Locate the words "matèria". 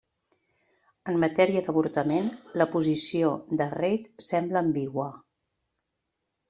1.23-1.61